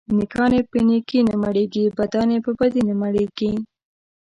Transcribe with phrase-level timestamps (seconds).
[0.17, 3.51] نيکان يې په نيکي نه مړېږي، بدان يې په بدي نه مړېږي.